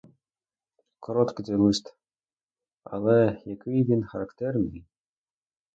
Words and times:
Короткий 0.99 1.43
той 1.45 1.55
лист, 1.57 1.95
але 2.83 3.41
який 3.45 3.83
він 3.83 4.03
характерний! 4.05 4.85